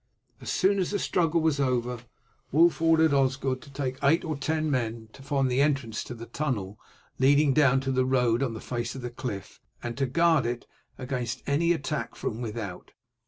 As 0.41 0.49
soon 0.49 0.79
as 0.79 0.89
the 0.89 0.97
struggle 0.97 1.41
was 1.41 1.59
over 1.59 1.99
Wulf 2.51 2.81
ordered 2.81 3.13
Osgod 3.13 3.61
to 3.61 3.71
take 3.71 4.03
eight 4.03 4.23
or 4.25 4.35
ten 4.35 4.71
men, 4.71 5.09
to 5.13 5.21
find 5.21 5.47
the 5.47 5.61
entrance 5.61 6.03
to 6.05 6.15
the 6.15 6.25
tunnel 6.25 6.79
leading 7.19 7.53
down 7.53 7.81
to 7.81 7.91
the 7.91 8.03
road 8.03 8.41
on 8.41 8.55
the 8.55 8.61
face 8.61 8.95
of 8.95 9.03
the 9.03 9.11
cliff, 9.11 9.61
and 9.83 9.95
to 9.99 10.07
guard 10.07 10.47
it 10.47 10.65
against 10.97 11.43
any 11.45 11.71
attack 11.71 12.15
from 12.15 12.41
without. 12.41 12.93